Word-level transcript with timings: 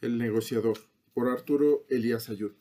El 0.00 0.16
negociador, 0.16 0.78
por 1.12 1.28
Arturo 1.28 1.84
Elías 1.88 2.28
Ayud. 2.28 2.52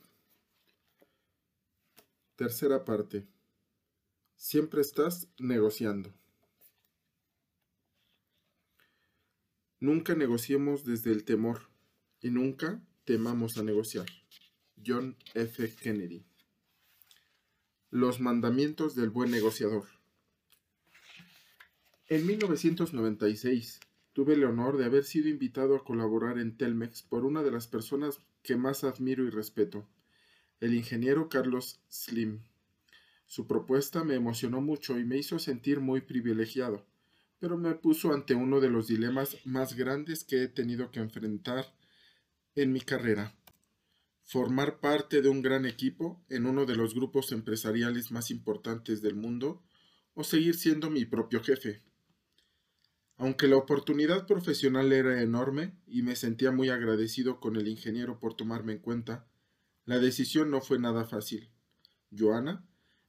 Tercera 2.36 2.84
parte. 2.84 3.28
Siempre 4.36 4.82
estás 4.82 5.28
negociando. 5.38 6.12
Nunca 9.80 10.16
negociemos 10.16 10.84
desde 10.84 11.12
el 11.12 11.26
temor 11.26 11.70
y 12.22 12.32
nunca 12.32 12.82
temamos 13.06 13.60
a 13.60 13.64
negociar. 13.64 14.08
John 14.84 15.16
F. 15.36 15.76
Kennedy. 15.76 16.26
Los 17.92 18.20
mandamientos 18.20 18.96
del 18.96 19.12
buen 19.12 19.30
negociador. 19.30 19.86
En 22.08 22.26
1996, 22.26 23.80
Tuve 24.18 24.34
el 24.34 24.46
honor 24.46 24.78
de 24.78 24.86
haber 24.86 25.04
sido 25.04 25.30
invitado 25.30 25.76
a 25.76 25.84
colaborar 25.84 26.40
en 26.40 26.58
Telmex 26.58 27.04
por 27.04 27.24
una 27.24 27.44
de 27.44 27.52
las 27.52 27.68
personas 27.68 28.20
que 28.42 28.56
más 28.56 28.84
admiro 28.84 29.24
y 29.26 29.30
respeto, 29.30 29.88
el 30.60 30.74
ingeniero 30.74 31.30
Carlos 31.30 31.80
Slim. 31.88 32.42
Su 33.28 33.46
propuesta 33.46 34.04
me 34.04 34.16
emocionó 34.16 34.60
mucho 34.60 34.98
y 34.98 35.06
me 35.06 35.20
hizo 35.20 35.38
sentir 35.38 35.82
muy 35.82 36.02
privilegiado, 36.02 36.84
pero 37.38 37.60
me 37.60 37.76
puso 37.76 38.12
ante 38.12 38.34
uno 38.34 38.60
de 38.60 38.72
los 38.72 38.88
dilemas 38.88 39.38
más 39.46 39.76
grandes 39.76 40.24
que 40.24 40.42
he 40.42 40.48
tenido 40.48 40.90
que 40.90 41.00
enfrentar 41.00 41.72
en 42.56 42.74
mi 42.74 42.82
carrera. 42.82 43.36
Formar 44.24 44.80
parte 44.80 45.22
de 45.22 45.30
un 45.30 45.44
gran 45.44 45.68
equipo 45.68 46.26
en 46.30 46.48
uno 46.48 46.66
de 46.66 46.76
los 46.76 46.96
grupos 46.96 47.32
empresariales 47.34 48.10
más 48.12 48.32
importantes 48.32 49.04
del 49.04 49.14
mundo 49.14 49.62
o 50.16 50.24
seguir 50.24 50.56
siendo 50.56 50.90
mi 50.90 51.06
propio 51.06 51.44
jefe. 51.44 51.84
Aunque 53.20 53.48
la 53.48 53.58
oportunidad 53.58 54.28
profesional 54.28 54.94
era 54.94 55.24
enorme 55.24 55.74
y 55.88 56.04
me 56.04 56.16
sentía 56.16 56.52
muy 56.52 56.70
agradecido 56.70 57.40
con 57.40 57.56
el 57.56 57.68
ingeniero 57.68 58.20
por 58.20 58.36
tomarme 58.36 58.74
en 58.74 58.80
cuenta, 58.80 59.28
la 59.86 59.98
decisión 59.98 60.52
no 60.52 60.62
fue 60.62 60.78
nada 60.78 61.04
fácil. 61.06 61.50
Joana, 62.16 62.64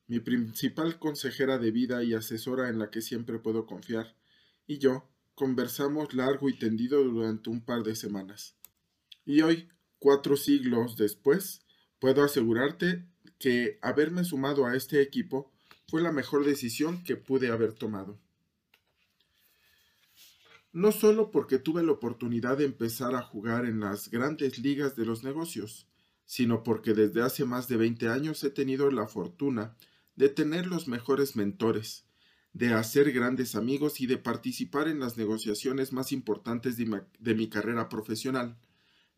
mi 0.06 0.20
principal 0.20 0.98
consejera 0.98 1.58
de 1.58 1.72
vida 1.72 2.02
y 2.04 2.14
asesora 2.14 2.70
en 2.70 2.78
la 2.78 2.90
que 2.90 3.02
siempre 3.02 3.38
puedo 3.38 3.66
confiar, 3.66 4.16
y 4.66 4.78
yo 4.78 5.06
conversamos 5.34 6.14
largo 6.14 6.48
y 6.48 6.58
tendido 6.58 7.04
durante 7.04 7.50
un 7.50 7.60
par 7.60 7.82
de 7.82 7.94
semanas. 7.94 8.56
Y 9.26 9.42
hoy, 9.42 9.68
cuatro 9.98 10.38
siglos 10.38 10.96
después, 10.96 11.66
puedo 11.98 12.24
asegurarte 12.24 13.04
que 13.38 13.78
haberme 13.82 14.24
sumado 14.24 14.64
a 14.64 14.74
este 14.74 15.02
equipo 15.02 15.52
fue 15.86 16.00
la 16.00 16.12
mejor 16.12 16.46
decisión 16.46 17.04
que 17.04 17.16
pude 17.16 17.48
haber 17.48 17.74
tomado 17.74 18.18
no 20.78 20.92
solo 20.92 21.32
porque 21.32 21.58
tuve 21.58 21.82
la 21.82 21.90
oportunidad 21.90 22.56
de 22.56 22.64
empezar 22.64 23.16
a 23.16 23.22
jugar 23.22 23.64
en 23.64 23.80
las 23.80 24.12
grandes 24.12 24.60
ligas 24.60 24.94
de 24.94 25.04
los 25.04 25.24
negocios, 25.24 25.88
sino 26.24 26.62
porque 26.62 26.94
desde 26.94 27.20
hace 27.20 27.44
más 27.44 27.66
de 27.66 27.76
20 27.76 28.06
años 28.06 28.44
he 28.44 28.50
tenido 28.50 28.88
la 28.92 29.08
fortuna 29.08 29.74
de 30.14 30.28
tener 30.28 30.66
los 30.66 30.86
mejores 30.86 31.34
mentores, 31.34 32.06
de 32.52 32.74
hacer 32.74 33.10
grandes 33.10 33.56
amigos 33.56 34.00
y 34.00 34.06
de 34.06 34.18
participar 34.18 34.86
en 34.86 35.00
las 35.00 35.16
negociaciones 35.16 35.92
más 35.92 36.12
importantes 36.12 36.76
de 36.76 37.34
mi, 37.34 37.48
carrera 37.48 37.88
profesional, 37.88 38.56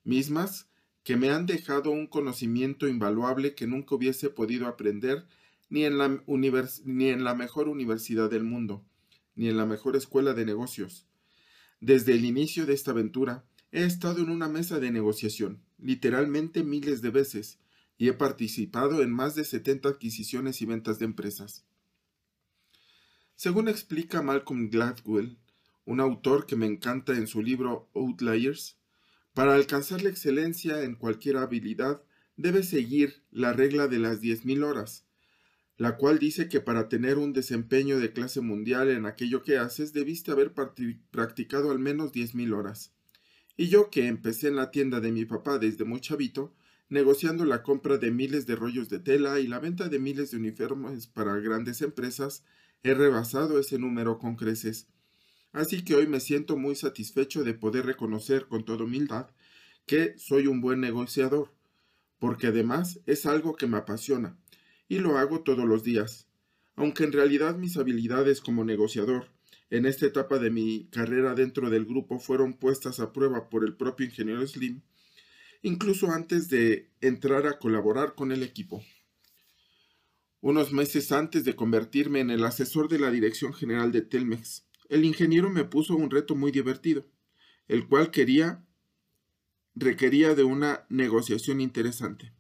mismas 0.03 0.71
que 1.03 1.19
me 1.19 1.29
han 1.29 1.45
dejado 1.45 1.91
un 1.91 2.07
conocimiento 2.07 2.89
invaluable 2.89 3.55
que 3.55 3.67
nunca 3.67 3.97
hubiese 3.97 4.31
podido 4.31 4.67
aprender 4.67 5.27
ni 5.69 5.85
en 5.85 5.99
la, 5.99 6.23
ni 6.27 7.09
en 7.09 7.23
la 7.23 7.35
mejor 7.35 7.69
universidad 7.69 8.31
del 8.31 8.45
mundo, 8.45 8.83
ni 9.35 9.51
en 9.51 9.59
la 9.59 9.67
mejor 9.67 9.95
escuela 9.95 10.33
de 10.33 10.47
negocios 10.47 11.10
desde 11.81 12.13
el 12.13 12.25
inicio 12.25 12.67
de 12.67 12.75
esta 12.75 12.91
aventura, 12.91 13.45
he 13.73 13.85
estado 13.85 14.21
en 14.21 14.31
una 14.31 14.49
mesa 14.49 14.81
de 14.81 14.91
negociación, 14.91 15.63
literalmente 15.79 16.63
miles 16.63 17.03
de 17.03 17.11
veces, 17.11 17.59
y 17.97 18.09
he 18.09 18.13
participado 18.13 19.03
en 19.03 19.11
más 19.11 19.35
de 19.35 19.45
70 19.45 19.89
adquisiciones 19.89 20.61
y 20.63 20.67
ventas 20.67 20.99
de 20.99 21.07
empresas. 21.07 21.65
Según 23.37 23.69
explica 23.69 24.23
Malcolm 24.23 24.69
Gladwell, 24.71 25.39
un 25.85 26.01
autor 26.01 26.47
que 26.47 26.57
me 26.57 26.67
encanta 26.67 27.15
en 27.15 27.27
su 27.27 27.43
libro 27.43 27.89
Outliers, 27.95 28.77
para 29.33 29.55
alcanzar 29.55 30.03
la 30.03 30.11
excelencia 30.11 30.83
en 30.83 30.95
cualquier 30.95 31.37
habilidad 31.37 32.03
debe 32.37 32.63
seguir 32.63 33.23
la 33.31 33.53
regla 33.53 33.87
de 33.87 33.99
las 33.99 34.21
10.000 34.21 34.65
horas, 34.65 35.07
la 35.81 35.97
cual 35.97 36.19
dice 36.19 36.51
que 36.51 36.61
para 36.61 36.91
tener 36.91 37.17
un 37.17 37.33
desempeño 37.33 37.99
de 37.99 38.13
clase 38.13 38.43
mundial 38.43 38.91
en 38.91 39.07
aquello 39.07 39.43
que 39.43 39.57
haces 39.57 39.95
debiste 39.95 40.31
haber 40.31 40.53
practicado 40.53 41.71
al 41.71 41.79
menos 41.79 42.13
10.000 42.13 42.53
horas. 42.53 42.93
Y 43.57 43.69
yo 43.69 43.89
que 43.89 44.07
empecé 44.07 44.49
en 44.49 44.57
la 44.57 44.71
tienda 44.71 45.01
de 45.01 45.11
mi 45.11 45.25
papá 45.25 45.59
desde 45.59 45.87
muy 45.87 46.03
chavito, 46.03 46.55
negociando 46.91 47.47
la 47.47 47.63
compra 47.63 47.97
de 47.97 48.11
miles 48.11 48.45
de 48.45 48.57
rollos 48.57 48.91
de 48.91 48.99
tela 48.99 49.41
y 49.41 49.47
la 49.47 49.59
venta 49.59 49.89
de 49.89 49.99
miles 49.99 50.33
de 50.33 50.37
uniformes 50.37 51.07
para 51.07 51.35
grandes 51.37 51.81
empresas, 51.81 52.45
he 52.83 52.93
rebasado 52.93 53.59
ese 53.59 53.79
número 53.79 54.19
con 54.19 54.37
creces. 54.37 54.87
Así 55.53 55.83
que 55.83 55.95
hoy 55.95 56.07
me 56.07 56.21
siento 56.21 56.59
muy 56.59 56.75
satisfecho 56.75 57.43
de 57.43 57.55
poder 57.55 57.87
reconocer 57.87 58.49
con 58.49 58.67
toda 58.67 58.85
humildad 58.85 59.31
que 59.87 60.15
soy 60.19 60.47
un 60.47 60.61
buen 60.61 60.83
negociador, 60.83 61.55
porque 62.19 62.49
además 62.49 63.01
es 63.07 63.25
algo 63.25 63.57
que 63.57 63.67
me 63.67 63.79
apasiona, 63.79 64.37
y 64.91 64.99
lo 64.99 65.17
hago 65.17 65.43
todos 65.43 65.65
los 65.65 65.85
días. 65.85 66.27
Aunque 66.75 67.05
en 67.05 67.13
realidad 67.13 67.57
mis 67.57 67.77
habilidades 67.77 68.41
como 68.41 68.65
negociador 68.65 69.31
en 69.71 69.87
esta 69.87 70.05
etapa 70.05 70.41
de 70.41 70.51
mi 70.51 70.89
carrera 70.91 71.35
dentro 71.35 71.71
del 71.71 71.87
grupo 71.87 72.19
fueron 72.19 72.55
puestas 72.55 72.99
a 72.99 73.13
prueba 73.13 73.49
por 73.49 73.65
el 73.65 73.77
propio 73.77 74.05
ingeniero 74.05 74.45
Slim, 74.45 74.83
incluso 75.63 76.11
antes 76.11 76.49
de 76.49 76.91
entrar 77.01 77.47
a 77.47 77.61
colaborar 77.61 78.17
con 78.17 78.33
el 78.33 78.43
equipo. 78.43 78.83
Unos 80.41 80.73
meses 80.73 81.13
antes 81.13 81.45
de 81.45 81.55
convertirme 81.55 82.19
en 82.19 82.31
el 82.31 82.45
asesor 82.45 82.89
de 82.89 82.99
la 82.99 83.13
Dirección 83.13 83.55
General 83.55 83.93
de 83.93 84.03
Telmex, 84.03 84.67
el 84.89 85.05
ingeniero 85.05 85.51
me 85.51 85.63
puso 85.63 85.95
un 85.95 86.11
reto 86.11 86.35
muy 86.35 86.51
divertido, 86.51 87.07
el 87.69 87.87
cual 87.87 88.11
quería 88.11 88.65
requería 89.77 90.35
de 90.35 90.43
una 90.43 90.85
negociación 90.89 91.61
interesante. 91.61 92.33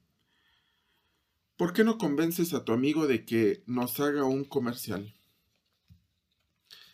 ¿Por 1.60 1.75
qué 1.75 1.84
no 1.84 1.98
convences 1.98 2.54
a 2.54 2.65
tu 2.65 2.72
amigo 2.72 3.06
de 3.06 3.26
que 3.26 3.62
nos 3.66 4.00
haga 4.00 4.25
un 4.25 4.47
comercial? 4.47 5.15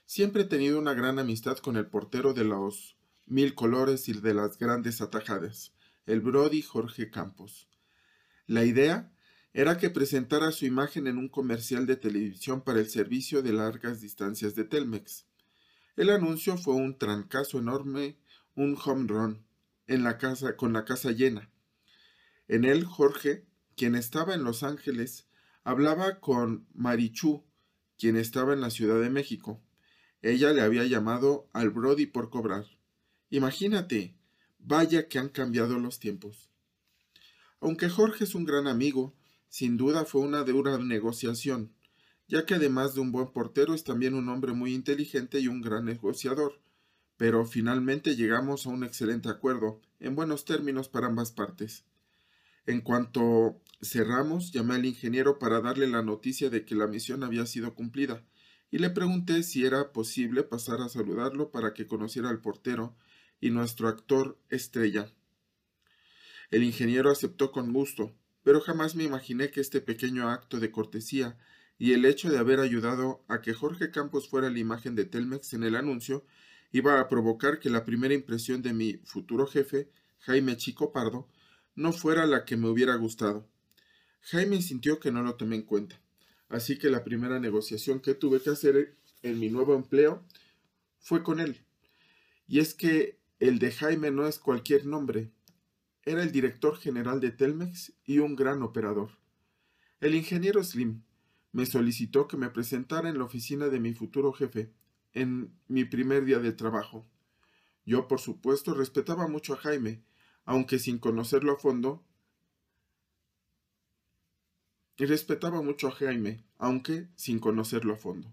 Siempre 0.06 0.42
he 0.42 0.46
tenido 0.46 0.80
una 0.80 0.92
gran 0.92 1.20
amistad 1.20 1.58
con 1.58 1.76
el 1.76 1.86
portero 1.86 2.34
de 2.34 2.42
los 2.42 2.96
mil 3.26 3.54
colores 3.54 4.08
y 4.08 4.14
de 4.14 4.34
las 4.34 4.58
grandes 4.58 5.00
atajadas, 5.00 5.72
el 6.04 6.20
Brody 6.20 6.62
Jorge 6.62 7.12
Campos. 7.12 7.68
La 8.48 8.64
idea 8.64 9.12
era 9.52 9.78
que 9.78 9.88
presentara 9.88 10.50
su 10.50 10.66
imagen 10.66 11.06
en 11.06 11.18
un 11.18 11.28
comercial 11.28 11.86
de 11.86 11.94
televisión 11.94 12.60
para 12.60 12.80
el 12.80 12.90
servicio 12.90 13.42
de 13.42 13.52
largas 13.52 14.00
distancias 14.00 14.56
de 14.56 14.64
Telmex. 14.64 15.26
El 15.94 16.10
anuncio 16.10 16.58
fue 16.58 16.74
un 16.74 16.98
trancazo 16.98 17.60
enorme, 17.60 18.18
un 18.56 18.76
home 18.84 19.06
run, 19.06 19.46
en 19.86 20.02
la 20.02 20.18
casa, 20.18 20.56
con 20.56 20.72
la 20.72 20.84
casa 20.84 21.12
llena. 21.12 21.52
En 22.48 22.64
él 22.64 22.84
Jorge 22.84 23.46
quien 23.76 23.94
estaba 23.94 24.34
en 24.34 24.42
Los 24.42 24.62
Ángeles, 24.62 25.26
hablaba 25.62 26.18
con 26.18 26.66
Marichu, 26.74 27.44
quien 27.98 28.16
estaba 28.16 28.54
en 28.54 28.60
la 28.60 28.70
Ciudad 28.70 29.00
de 29.00 29.10
México. 29.10 29.62
Ella 30.22 30.52
le 30.52 30.62
había 30.62 30.84
llamado 30.84 31.48
al 31.52 31.70
Brody 31.70 32.06
por 32.06 32.30
cobrar. 32.30 32.64
Imagínate, 33.30 34.16
vaya 34.58 35.08
que 35.08 35.18
han 35.18 35.28
cambiado 35.28 35.78
los 35.78 35.98
tiempos. 35.98 36.50
Aunque 37.60 37.88
Jorge 37.88 38.24
es 38.24 38.34
un 38.34 38.44
gran 38.44 38.66
amigo, 38.66 39.14
sin 39.48 39.76
duda 39.76 40.04
fue 40.04 40.22
una 40.22 40.42
dura 40.42 40.78
negociación, 40.78 41.72
ya 42.28 42.46
que 42.46 42.54
además 42.54 42.94
de 42.94 43.00
un 43.00 43.12
buen 43.12 43.28
portero 43.28 43.74
es 43.74 43.84
también 43.84 44.14
un 44.14 44.28
hombre 44.28 44.52
muy 44.52 44.74
inteligente 44.74 45.38
y 45.40 45.48
un 45.48 45.60
gran 45.60 45.84
negociador. 45.84 46.60
Pero 47.16 47.44
finalmente 47.44 48.16
llegamos 48.16 48.66
a 48.66 48.70
un 48.70 48.84
excelente 48.84 49.28
acuerdo, 49.28 49.80
en 50.00 50.14
buenos 50.14 50.44
términos 50.44 50.88
para 50.88 51.06
ambas 51.06 51.30
partes. 51.30 51.84
En 52.66 52.80
cuanto 52.80 53.62
cerramos, 53.80 54.52
llamé 54.52 54.74
al 54.74 54.84
ingeniero 54.84 55.38
para 55.38 55.60
darle 55.60 55.86
la 55.86 56.02
noticia 56.02 56.50
de 56.50 56.64
que 56.64 56.74
la 56.74 56.86
misión 56.86 57.22
había 57.22 57.46
sido 57.46 57.74
cumplida, 57.74 58.24
y 58.70 58.78
le 58.78 58.90
pregunté 58.90 59.42
si 59.42 59.64
era 59.64 59.92
posible 59.92 60.42
pasar 60.42 60.80
a 60.80 60.88
saludarlo 60.88 61.50
para 61.50 61.72
que 61.72 61.86
conociera 61.86 62.28
al 62.28 62.40
portero 62.40 62.96
y 63.40 63.50
nuestro 63.50 63.88
actor 63.88 64.38
estrella. 64.50 65.12
El 66.50 66.64
ingeniero 66.64 67.10
aceptó 67.10 67.52
con 67.52 67.72
gusto, 67.72 68.14
pero 68.42 68.60
jamás 68.60 68.96
me 68.96 69.04
imaginé 69.04 69.50
que 69.50 69.60
este 69.60 69.80
pequeño 69.80 70.28
acto 70.28 70.58
de 70.58 70.70
cortesía 70.70 71.38
y 71.78 71.92
el 71.92 72.04
hecho 72.04 72.30
de 72.30 72.38
haber 72.38 72.60
ayudado 72.60 73.24
a 73.28 73.40
que 73.40 73.52
Jorge 73.52 73.90
Campos 73.90 74.28
fuera 74.28 74.50
la 74.50 74.58
imagen 74.58 74.94
de 74.94 75.04
Telmex 75.04 75.52
en 75.54 75.64
el 75.64 75.76
anuncio 75.76 76.24
iba 76.72 77.00
a 77.00 77.08
provocar 77.08 77.58
que 77.58 77.70
la 77.70 77.84
primera 77.84 78.14
impresión 78.14 78.62
de 78.62 78.72
mi 78.72 78.94
futuro 79.04 79.46
jefe, 79.46 79.90
Jaime 80.20 80.56
Chico 80.56 80.92
Pardo, 80.92 81.28
no 81.76 81.92
fuera 81.92 82.26
la 82.26 82.44
que 82.44 82.56
me 82.56 82.68
hubiera 82.68 82.96
gustado. 82.96 83.46
Jaime 84.22 84.60
sintió 84.60 84.98
que 84.98 85.12
no 85.12 85.22
lo 85.22 85.36
tomé 85.36 85.56
en 85.56 85.62
cuenta, 85.62 86.00
así 86.48 86.78
que 86.78 86.90
la 86.90 87.04
primera 87.04 87.38
negociación 87.38 88.00
que 88.00 88.14
tuve 88.14 88.40
que 88.40 88.50
hacer 88.50 88.96
en 89.22 89.38
mi 89.38 89.50
nuevo 89.50 89.74
empleo 89.74 90.24
fue 90.98 91.22
con 91.22 91.38
él. 91.38 91.60
Y 92.48 92.58
es 92.58 92.74
que 92.74 93.18
el 93.38 93.58
de 93.58 93.70
Jaime 93.70 94.10
no 94.10 94.26
es 94.26 94.38
cualquier 94.38 94.86
nombre, 94.86 95.30
era 96.04 96.22
el 96.22 96.32
director 96.32 96.76
general 96.78 97.20
de 97.20 97.30
Telmex 97.30 97.92
y 98.04 98.18
un 98.18 98.36
gran 98.36 98.62
operador. 98.62 99.10
El 100.00 100.14
ingeniero 100.14 100.62
Slim 100.64 101.02
me 101.52 101.66
solicitó 101.66 102.28
que 102.28 102.36
me 102.36 102.50
presentara 102.50 103.08
en 103.08 103.18
la 103.18 103.24
oficina 103.24 103.68
de 103.68 103.80
mi 103.80 103.92
futuro 103.92 104.32
jefe, 104.32 104.72
en 105.12 105.52
mi 105.68 105.84
primer 105.84 106.24
día 106.24 106.38
de 106.38 106.52
trabajo. 106.52 107.06
Yo, 107.84 108.08
por 108.08 108.20
supuesto, 108.20 108.74
respetaba 108.74 109.26
mucho 109.26 109.54
a 109.54 109.56
Jaime, 109.56 110.02
aunque 110.46 110.78
sin 110.78 110.98
conocerlo 110.98 111.52
a 111.52 111.58
fondo, 111.58 112.02
y 114.96 115.04
respetaba 115.04 115.60
mucho 115.60 115.88
a 115.88 115.90
Jaime, 115.90 116.42
aunque 116.56 117.08
sin 117.16 117.38
conocerlo 117.38 117.92
a 117.92 117.96
fondo. 117.96 118.32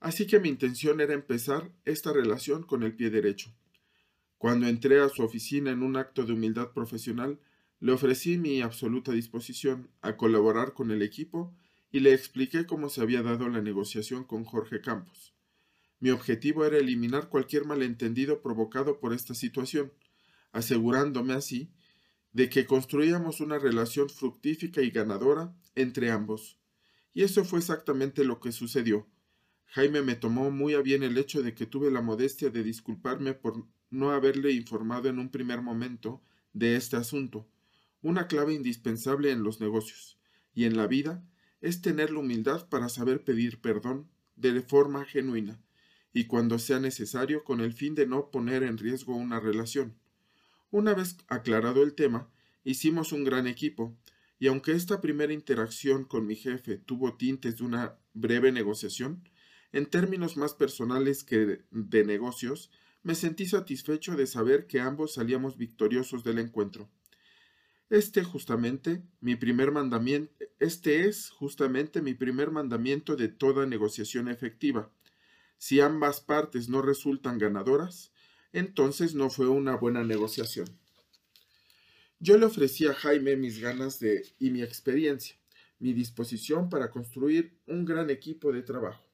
Así 0.00 0.26
que 0.26 0.40
mi 0.40 0.48
intención 0.48 1.00
era 1.00 1.14
empezar 1.14 1.70
esta 1.84 2.12
relación 2.12 2.64
con 2.64 2.82
el 2.82 2.96
pie 2.96 3.10
derecho. 3.10 3.54
Cuando 4.38 4.66
entré 4.66 5.00
a 5.00 5.08
su 5.08 5.22
oficina 5.22 5.70
en 5.70 5.82
un 5.82 5.96
acto 5.96 6.24
de 6.24 6.32
humildad 6.32 6.72
profesional, 6.72 7.38
le 7.78 7.92
ofrecí 7.92 8.38
mi 8.38 8.62
absoluta 8.62 9.12
disposición 9.12 9.88
a 10.00 10.16
colaborar 10.16 10.72
con 10.72 10.90
el 10.90 11.02
equipo 11.02 11.54
y 11.92 12.00
le 12.00 12.12
expliqué 12.12 12.66
cómo 12.66 12.88
se 12.88 13.00
había 13.00 13.22
dado 13.22 13.48
la 13.48 13.60
negociación 13.60 14.24
con 14.24 14.44
Jorge 14.44 14.80
Campos. 14.80 15.34
Mi 16.00 16.10
objetivo 16.10 16.64
era 16.64 16.78
eliminar 16.78 17.28
cualquier 17.28 17.64
malentendido 17.64 18.42
provocado 18.42 19.00
por 19.00 19.12
esta 19.14 19.34
situación, 19.34 19.92
asegurándome 20.56 21.34
así 21.34 21.70
de 22.32 22.48
que 22.48 22.64
construíamos 22.64 23.40
una 23.40 23.58
relación 23.58 24.08
fructífica 24.08 24.80
y 24.80 24.90
ganadora 24.90 25.54
entre 25.74 26.10
ambos. 26.10 26.58
Y 27.12 27.24
eso 27.24 27.44
fue 27.44 27.58
exactamente 27.58 28.24
lo 28.24 28.40
que 28.40 28.52
sucedió. 28.52 29.06
Jaime 29.66 30.00
me 30.00 30.14
tomó 30.14 30.50
muy 30.50 30.72
a 30.72 30.80
bien 30.80 31.02
el 31.02 31.18
hecho 31.18 31.42
de 31.42 31.54
que 31.54 31.66
tuve 31.66 31.90
la 31.90 32.00
modestia 32.00 32.48
de 32.48 32.62
disculparme 32.62 33.34
por 33.34 33.66
no 33.90 34.12
haberle 34.12 34.50
informado 34.52 35.10
en 35.10 35.18
un 35.18 35.28
primer 35.28 35.60
momento 35.60 36.22
de 36.54 36.76
este 36.76 36.96
asunto. 36.96 37.46
Una 38.00 38.26
clave 38.26 38.54
indispensable 38.54 39.32
en 39.32 39.42
los 39.42 39.60
negocios 39.60 40.18
y 40.54 40.64
en 40.64 40.78
la 40.78 40.86
vida 40.86 41.22
es 41.60 41.82
tener 41.82 42.10
la 42.10 42.20
humildad 42.20 42.66
para 42.70 42.88
saber 42.88 43.24
pedir 43.24 43.60
perdón 43.60 44.08
de 44.36 44.62
forma 44.62 45.04
genuina 45.04 45.60
y 46.14 46.24
cuando 46.24 46.58
sea 46.58 46.80
necesario 46.80 47.44
con 47.44 47.60
el 47.60 47.74
fin 47.74 47.94
de 47.94 48.06
no 48.06 48.30
poner 48.30 48.62
en 48.62 48.78
riesgo 48.78 49.14
una 49.14 49.38
relación. 49.38 49.94
Una 50.70 50.94
vez 50.94 51.16
aclarado 51.28 51.82
el 51.82 51.94
tema, 51.94 52.28
hicimos 52.64 53.12
un 53.12 53.24
gran 53.24 53.46
equipo, 53.46 53.96
y 54.38 54.48
aunque 54.48 54.72
esta 54.72 55.00
primera 55.00 55.32
interacción 55.32 56.04
con 56.04 56.26
mi 56.26 56.34
jefe 56.34 56.76
tuvo 56.76 57.16
tintes 57.16 57.56
de 57.56 57.64
una 57.64 57.98
breve 58.14 58.52
negociación, 58.52 59.22
en 59.72 59.86
términos 59.86 60.36
más 60.36 60.54
personales 60.54 61.22
que 61.22 61.64
de 61.70 62.04
negocios, 62.04 62.70
me 63.02 63.14
sentí 63.14 63.46
satisfecho 63.46 64.16
de 64.16 64.26
saber 64.26 64.66
que 64.66 64.80
ambos 64.80 65.14
salíamos 65.14 65.56
victoriosos 65.56 66.24
del 66.24 66.40
encuentro. 66.40 66.90
Este 67.88 68.24
justamente 68.24 69.04
mi 69.20 69.36
primer 69.36 69.70
mandamiento, 69.70 70.34
este 70.58 71.06
es 71.06 71.30
justamente 71.30 72.02
mi 72.02 72.14
primer 72.14 72.50
mandamiento 72.50 73.14
de 73.14 73.28
toda 73.28 73.64
negociación 73.64 74.26
efectiva. 74.28 74.90
Si 75.56 75.80
ambas 75.80 76.20
partes 76.20 76.68
no 76.68 76.82
resultan 76.82 77.38
ganadoras, 77.38 78.12
entonces 78.56 79.14
no 79.14 79.28
fue 79.28 79.48
una 79.48 79.76
buena 79.76 80.02
negociación. 80.02 80.66
Yo 82.18 82.38
le 82.38 82.46
ofrecí 82.46 82.86
a 82.86 82.94
Jaime 82.94 83.36
mis 83.36 83.60
ganas 83.60 84.00
de 84.00 84.26
y 84.38 84.50
mi 84.50 84.62
experiencia, 84.62 85.36
mi 85.78 85.92
disposición 85.92 86.70
para 86.70 86.90
construir 86.90 87.60
un 87.66 87.84
gran 87.84 88.08
equipo 88.08 88.52
de 88.52 88.62
trabajo. 88.62 89.04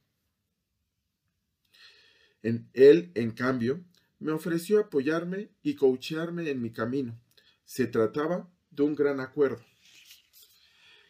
Él, 2.43 3.11
en 3.15 3.33
cambio, 3.33 3.85
me 4.21 4.31
ofreció 4.31 4.79
apoyarme 4.79 5.51
y 5.65 5.75
coachearme 5.75 6.49
en 6.49 6.63
mi 6.63 6.71
camino. 6.71 7.21
Se 7.65 7.89
trataba 7.89 8.49
de 8.71 8.85
un 8.85 8.95
gran 8.95 9.19
acuerdo 9.19 9.65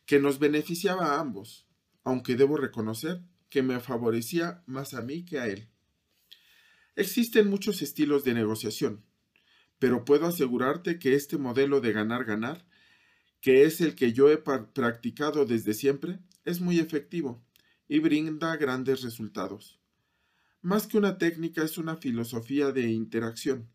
que 0.06 0.18
nos 0.18 0.38
beneficiaba 0.38 1.14
a 1.14 1.20
ambos, 1.20 1.66
aunque 2.02 2.34
debo 2.34 2.56
reconocer 2.56 3.20
que 3.50 3.62
me 3.62 3.78
favorecía 3.80 4.62
más 4.66 4.94
a 4.94 5.02
mí 5.02 5.26
que 5.26 5.38
a 5.38 5.48
él. 5.48 5.71
Existen 6.94 7.48
muchos 7.48 7.80
estilos 7.80 8.22
de 8.22 8.34
negociación, 8.34 9.02
pero 9.78 10.04
puedo 10.04 10.26
asegurarte 10.26 10.98
que 10.98 11.14
este 11.14 11.38
modelo 11.38 11.80
de 11.80 11.92
ganar-ganar, 11.92 12.66
que 13.40 13.64
es 13.64 13.80
el 13.80 13.94
que 13.94 14.12
yo 14.12 14.30
he 14.30 14.36
practicado 14.36 15.46
desde 15.46 15.72
siempre, 15.72 16.18
es 16.44 16.60
muy 16.60 16.78
efectivo 16.78 17.42
y 17.88 17.98
brinda 17.98 18.56
grandes 18.56 19.02
resultados. 19.02 19.80
Más 20.60 20.86
que 20.86 20.98
una 20.98 21.16
técnica 21.16 21.64
es 21.64 21.78
una 21.78 21.96
filosofía 21.96 22.72
de 22.72 22.90
interacción. 22.90 23.68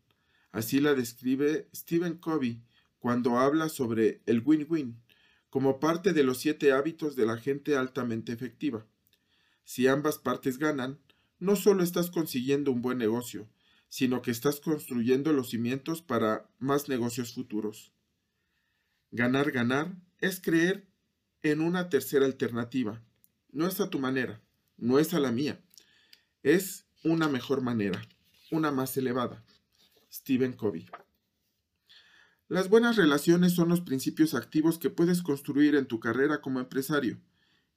Así 0.52 0.80
la 0.80 0.94
describe 0.94 1.68
Stephen 1.74 2.18
Covey 2.18 2.62
cuando 3.00 3.38
habla 3.38 3.68
sobre 3.68 4.22
el 4.26 4.42
win-win, 4.44 5.02
como 5.50 5.80
parte 5.80 6.12
de 6.12 6.22
los 6.22 6.38
siete 6.38 6.72
hábitos 6.72 7.16
de 7.16 7.26
la 7.26 7.36
gente 7.36 7.76
altamente 7.76 8.32
efectiva. 8.32 8.86
Si 9.64 9.88
ambas 9.88 10.18
partes 10.18 10.58
ganan, 10.58 10.98
no 11.38 11.56
solo 11.56 11.82
estás 11.82 12.10
consiguiendo 12.10 12.72
un 12.72 12.82
buen 12.82 12.98
negocio, 12.98 13.48
sino 13.88 14.22
que 14.22 14.30
estás 14.30 14.60
construyendo 14.60 15.32
los 15.32 15.50
cimientos 15.50 16.02
para 16.02 16.48
más 16.58 16.88
negocios 16.88 17.32
futuros. 17.32 17.92
Ganar, 19.10 19.50
ganar 19.50 19.96
es 20.20 20.40
creer 20.40 20.86
en 21.42 21.60
una 21.60 21.88
tercera 21.88 22.26
alternativa. 22.26 23.02
No 23.50 23.66
es 23.66 23.80
a 23.80 23.88
tu 23.88 23.98
manera, 23.98 24.42
no 24.76 24.98
es 24.98 25.14
a 25.14 25.20
la 25.20 25.32
mía. 25.32 25.60
Es 26.42 26.86
una 27.02 27.28
mejor 27.28 27.62
manera, 27.62 28.06
una 28.50 28.70
más 28.70 28.96
elevada. 28.96 29.44
Stephen 30.12 30.52
Covey. 30.52 30.86
Las 32.48 32.68
buenas 32.68 32.96
relaciones 32.96 33.52
son 33.52 33.68
los 33.68 33.82
principios 33.82 34.34
activos 34.34 34.78
que 34.78 34.90
puedes 34.90 35.22
construir 35.22 35.74
en 35.74 35.86
tu 35.86 36.00
carrera 36.00 36.40
como 36.40 36.60
empresario 36.60 37.20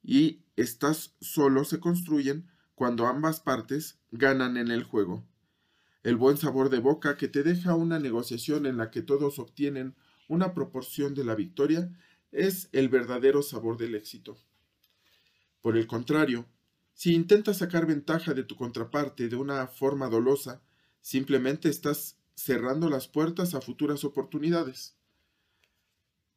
y 0.02 0.44
estas 0.56 1.14
solo 1.20 1.64
se 1.64 1.78
construyen 1.78 2.50
cuando 2.82 3.06
ambas 3.06 3.38
partes 3.38 4.00
ganan 4.10 4.56
en 4.56 4.72
el 4.72 4.82
juego 4.82 5.24
el 6.02 6.16
buen 6.16 6.36
sabor 6.36 6.68
de 6.68 6.80
boca 6.80 7.16
que 7.16 7.28
te 7.28 7.44
deja 7.44 7.76
una 7.76 8.00
negociación 8.00 8.66
en 8.66 8.76
la 8.76 8.90
que 8.90 9.02
todos 9.02 9.38
obtienen 9.38 9.94
una 10.26 10.52
proporción 10.52 11.14
de 11.14 11.22
la 11.22 11.36
victoria 11.36 11.96
es 12.32 12.68
el 12.72 12.88
verdadero 12.88 13.44
sabor 13.44 13.76
del 13.76 13.94
éxito. 13.94 14.36
Por 15.60 15.76
el 15.76 15.86
contrario, 15.86 16.44
si 16.92 17.14
intentas 17.14 17.58
sacar 17.58 17.86
ventaja 17.86 18.34
de 18.34 18.42
tu 18.42 18.56
contraparte 18.56 19.28
de 19.28 19.36
una 19.36 19.68
forma 19.68 20.08
dolosa, 20.08 20.60
simplemente 21.00 21.68
estás 21.68 22.18
cerrando 22.34 22.90
las 22.90 23.06
puertas 23.06 23.54
a 23.54 23.60
futuras 23.60 24.02
oportunidades. 24.02 24.96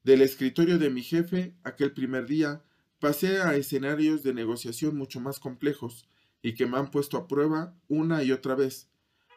Del 0.04 0.22
escritorio 0.22 0.78
de 0.78 0.92
mi 0.92 1.02
jefe, 1.02 1.56
aquel 1.64 1.92
primer 1.92 2.28
día, 2.28 2.62
pasé 3.00 3.42
a 3.42 3.56
escenarios 3.56 4.22
de 4.22 4.36
negociación 4.36 4.96
mucho 4.96 5.20
más 5.20 5.40
complejos 5.40 6.08
y 6.46 6.54
que 6.54 6.68
me 6.68 6.78
han 6.78 6.92
puesto 6.92 7.18
a 7.18 7.28
prueba 7.28 7.76
una 7.88 8.22
y 8.22 8.32
otra 8.32 8.54
vez, 8.54 8.88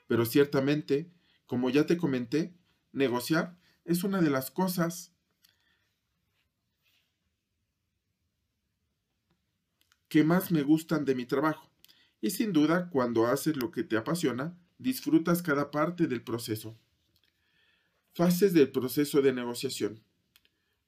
pero 0.08 0.26
ciertamente, 0.26 1.10
como 1.46 1.70
ya 1.70 1.86
te 1.86 1.96
comenté, 1.96 2.54
negociar 2.92 3.56
es 3.86 4.04
una 4.04 4.20
de 4.20 4.28
las 4.28 4.50
cosas 4.50 5.14
que 10.10 10.22
más 10.22 10.50
me 10.50 10.62
gustan 10.62 11.06
de 11.06 11.14
mi 11.14 11.24
trabajo. 11.24 11.70
Y 12.20 12.28
sin 12.28 12.52
duda, 12.52 12.90
cuando 12.90 13.26
haces 13.26 13.56
lo 13.56 13.70
que 13.70 13.84
te 13.84 13.96
apasiona, 13.96 14.58
disfrutas 14.76 15.40
cada 15.40 15.70
parte 15.70 16.08
del 16.08 16.22
proceso. 16.22 16.76
Fases 18.12 18.52
del 18.52 18.70
proceso 18.70 19.22
de 19.22 19.32
negociación. 19.32 20.04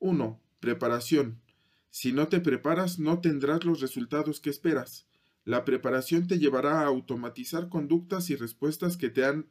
1. 0.01 0.39
Preparación. 0.61 1.41
Si 1.89 2.13
no 2.13 2.29
te 2.29 2.41
preparas, 2.41 2.99
no 2.99 3.23
tendrás 3.23 3.65
los 3.65 3.81
resultados 3.81 4.41
que 4.41 4.51
esperas. 4.51 5.07
La 5.51 5.65
preparación 5.65 6.29
te 6.29 6.39
llevará 6.39 6.83
a 6.83 6.87
automatizar 6.87 7.69
conductas 7.69 8.31
y 8.31 8.37
respuestas 8.37 8.97
que 8.97 9.11
te, 9.11 9.25
han, 9.25 9.49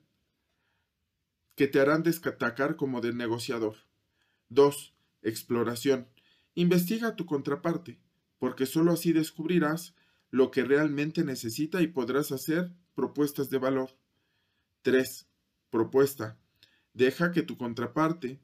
que 1.55 1.67
te 1.67 1.81
harán 1.81 2.03
destacar 2.03 2.77
como 2.77 3.01
de 3.01 3.11
negociador. 3.11 3.75
2. 4.47 4.95
Exploración. 5.23 6.07
Investiga 6.55 7.09
a 7.09 7.15
tu 7.17 7.25
contraparte, 7.25 7.99
porque 8.37 8.65
sólo 8.65 8.93
así 8.93 9.11
descubrirás 9.11 9.93
lo 10.31 10.51
que 10.51 10.63
realmente 10.63 11.25
necesita 11.25 11.81
y 11.81 11.87
podrás 11.87 12.31
hacer 12.31 12.71
propuestas 12.95 13.49
de 13.49 13.57
valor. 13.57 13.89
3. 14.83 15.27
Propuesta. 15.69 16.37
Deja 16.93 17.33
que 17.33 17.43
tu 17.43 17.57
contraparte 17.57 18.39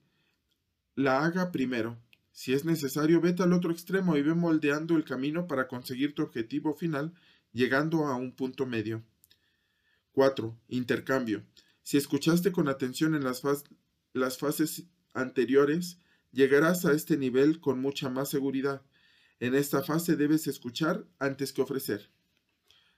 la 0.94 1.24
haga 1.24 1.54
primero. 1.54 1.98
Si 2.34 2.52
es 2.52 2.66
necesario, 2.66 3.22
vete 3.22 3.44
al 3.44 3.54
otro 3.54 3.72
extremo 3.72 4.18
y 4.18 4.22
ve 4.24 4.34
moldeando 4.34 4.98
el 4.98 5.06
camino 5.06 5.48
para 5.48 5.70
conseguir 5.70 6.14
tu 6.14 6.22
objetivo 6.22 6.74
final 6.74 7.14
llegando 7.56 8.06
a 8.06 8.16
un 8.16 8.34
punto 8.34 8.66
medio. 8.66 9.02
4. 10.12 10.56
Intercambio. 10.68 11.46
Si 11.84 11.96
escuchaste 11.96 12.52
con 12.52 12.68
atención 12.68 13.16
en 13.16 13.24
las, 13.24 13.42
fases 14.38 14.84
anteriores, 15.14 15.98
llegarás 16.34 16.86
a 16.86 16.92
este 16.92 17.16
nivel 17.16 17.62
con 17.62 17.80
mucha 17.80 18.10
más 18.10 18.30
seguridad. 18.30 18.82
En 19.40 19.56
esta 19.56 19.82
fase 19.82 20.18
debes 20.18 20.48
escuchar 20.48 21.06
antes 21.18 21.54
que 21.54 21.62
ofrecer. 21.62 22.12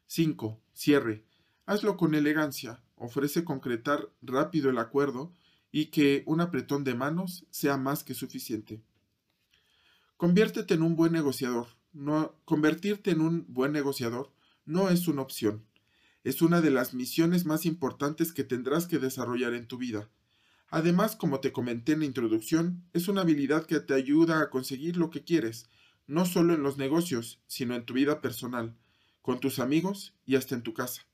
5. 0.08 0.60
Cierre. 0.74 1.24
Hazlo 1.68 1.96
con 1.96 2.16
elegancia. 2.16 2.82
Ofrece 2.96 3.44
concretar 3.44 4.10
rápido 4.24 4.72
el 4.72 4.80
acuerdo 4.80 5.34
y 5.72 5.88
que 5.88 6.24
un 6.26 6.42
apretón 6.42 6.84
de 6.84 6.96
manos 6.96 7.46
sea 7.52 7.78
más 7.78 8.04
que 8.04 8.16
suficiente. 8.16 8.82
Conviértete 10.16 10.74
en 10.74 10.82
un 10.82 10.96
buen 10.96 11.12
negociador. 11.12 11.68
No, 11.94 12.34
convertirte 12.46 13.12
en 13.12 13.22
un 13.22 13.46
buen 13.50 13.72
negociador 13.72 14.32
no 14.68 14.90
es 14.90 15.08
una 15.08 15.24
opción. 15.24 15.66
Es 16.24 16.42
una 16.42 16.62
de 16.62 16.70
las 16.70 16.94
misiones 16.94 17.46
más 17.46 17.66
importantes 17.66 18.34
que 18.34 18.44
tendrás 18.44 18.86
que 18.86 19.00
desarrollar 19.00 19.54
en 19.54 19.68
tu 19.68 19.78
vida. 19.78 20.10
Además, 20.70 21.16
como 21.16 21.40
te 21.40 21.54
comenté 21.54 21.94
en 21.94 22.00
la 22.00 22.06
introducción, 22.06 22.84
es 22.94 23.08
una 23.08 23.22
habilidad 23.22 23.66
que 23.66 23.80
te 23.80 23.94
ayuda 23.94 24.42
a 24.42 24.50
conseguir 24.50 24.98
lo 24.98 25.10
que 25.10 25.24
quieres, 25.24 25.70
no 26.06 26.26
solo 26.26 26.54
en 26.54 26.64
los 26.64 26.78
negocios, 26.78 27.42
sino 27.48 27.76
en 27.76 27.86
tu 27.86 27.94
vida 27.94 28.22
personal, 28.22 28.76
con 29.22 29.40
tus 29.40 29.60
amigos 29.60 30.14
y 30.26 30.36
hasta 30.36 30.56
en 30.56 30.64
tu 30.64 30.74
casa, 30.74 31.08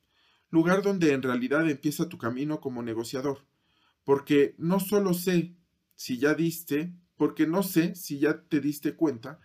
lugar 0.49 0.81
donde 0.81 1.13
en 1.13 1.21
realidad 1.21 1.69
empieza 1.69 2.09
tu 2.09 2.17
camino 2.17 2.59
como 2.59 2.81
negociador, 2.81 3.45
porque 4.03 4.55
no 4.57 4.79
solo 4.79 5.13
sé 5.13 5.55
si 5.95 6.17
ya 6.17 6.33
diste, 6.33 6.91
porque 7.15 7.45
no 7.45 7.61
sé 7.61 7.95
si 7.95 8.17
ya 8.17 8.41
te 8.41 8.59
diste 8.59 8.95
cuenta 8.95 9.39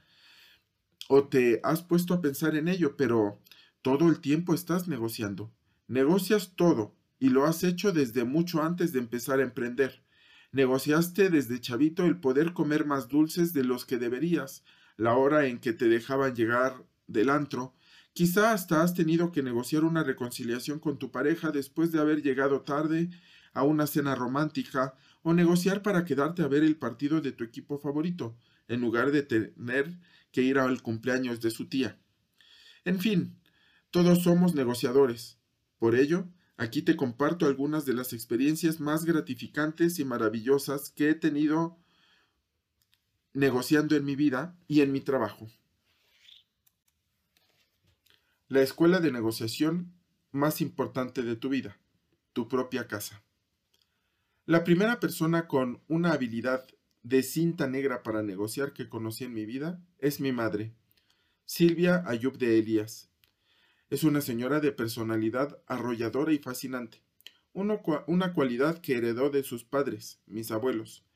o 1.08 1.28
te 1.28 1.60
has 1.62 1.82
puesto 1.82 2.14
a 2.14 2.20
pensar 2.20 2.56
en 2.56 2.68
ello, 2.68 2.96
pero 2.96 3.40
todo 3.82 4.08
el 4.08 4.20
tiempo 4.20 4.54
estás 4.54 4.88
negociando. 4.88 5.52
Negocias 5.86 6.52
todo, 6.56 6.94
y 7.18 7.30
lo 7.30 7.44
has 7.44 7.64
hecho 7.64 7.92
desde 7.92 8.24
mucho 8.24 8.62
antes 8.62 8.92
de 8.92 8.98
empezar 8.98 9.40
a 9.40 9.44
emprender. 9.44 10.04
Negociaste 10.52 11.30
desde 11.30 11.60
chavito 11.60 12.04
el 12.04 12.20
poder 12.20 12.52
comer 12.52 12.86
más 12.86 13.08
dulces 13.08 13.52
de 13.52 13.64
los 13.64 13.84
que 13.84 13.98
deberías, 13.98 14.64
la 14.96 15.14
hora 15.14 15.46
en 15.46 15.58
que 15.58 15.72
te 15.72 15.88
dejaban 15.88 16.34
llegar 16.34 16.84
del 17.06 17.30
antro. 17.30 17.74
Quizá 18.12 18.52
hasta 18.52 18.82
has 18.82 18.94
tenido 18.94 19.30
que 19.30 19.42
negociar 19.42 19.84
una 19.84 20.02
reconciliación 20.02 20.78
con 20.78 20.98
tu 20.98 21.10
pareja 21.10 21.50
después 21.50 21.92
de 21.92 22.00
haber 22.00 22.22
llegado 22.22 22.62
tarde 22.62 23.10
a 23.52 23.62
una 23.62 23.86
cena 23.86 24.14
romántica 24.14 24.94
o 25.22 25.34
negociar 25.34 25.82
para 25.82 26.04
quedarte 26.04 26.42
a 26.42 26.48
ver 26.48 26.64
el 26.64 26.76
partido 26.76 27.20
de 27.20 27.32
tu 27.32 27.44
equipo 27.44 27.78
favorito, 27.78 28.36
en 28.68 28.80
lugar 28.80 29.12
de 29.12 29.22
tener 29.22 29.98
que 30.32 30.42
ir 30.42 30.58
al 30.58 30.82
cumpleaños 30.82 31.40
de 31.40 31.50
su 31.50 31.68
tía. 31.68 31.98
En 32.84 33.00
fin, 33.00 33.37
todos 33.90 34.22
somos 34.22 34.54
negociadores. 34.54 35.38
Por 35.78 35.94
ello, 35.94 36.28
Aquí 36.60 36.82
te 36.82 36.96
comparto 36.96 37.46
algunas 37.46 37.86
de 37.86 37.94
las 37.94 38.12
experiencias 38.12 38.80
más 38.80 39.04
gratificantes 39.04 40.00
y 40.00 40.04
maravillosas 40.04 40.90
que 40.90 41.08
he 41.08 41.14
tenido 41.14 41.78
negociando 43.32 43.94
en 43.94 44.04
mi 44.04 44.16
vida 44.16 44.58
y 44.66 44.80
en 44.80 44.90
mi 44.90 45.00
trabajo. 45.00 45.48
La 48.48 48.60
escuela 48.60 48.98
de 48.98 49.12
negociación 49.12 49.94
más 50.32 50.60
importante 50.60 51.22
de 51.22 51.36
tu 51.36 51.48
vida, 51.48 51.78
tu 52.32 52.48
propia 52.48 52.88
casa. 52.88 53.22
La 54.44 54.64
primera 54.64 54.98
persona 54.98 55.46
con 55.46 55.80
una 55.86 56.10
habilidad 56.10 56.66
de 57.04 57.22
cinta 57.22 57.68
negra 57.68 58.02
para 58.02 58.24
negociar 58.24 58.72
que 58.72 58.88
conocí 58.88 59.22
en 59.22 59.32
mi 59.32 59.46
vida 59.46 59.80
es 59.98 60.18
mi 60.18 60.32
madre, 60.32 60.74
Silvia 61.44 62.02
Ayub 62.04 62.36
de 62.36 62.58
Elías. 62.58 63.10
Es 63.90 64.04
una 64.04 64.20
señora 64.20 64.60
de 64.60 64.70
personalidad 64.70 65.62
arrolladora 65.66 66.32
y 66.34 66.38
fascinante, 66.38 67.02
una, 67.54 68.32
cualidad 68.34 68.80
que 68.82 68.96
heredó 68.96 69.30
de 69.30 69.42
sus 69.42 69.64
padres, 69.64 70.20
mis 70.26 70.50
abuelos. 70.50 71.06